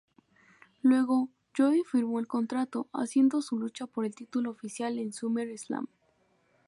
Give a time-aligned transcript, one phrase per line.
[0.81, 5.85] Luego, Joe firmó el contrato, haciendo su lucha por el título oficial en SummerSlam.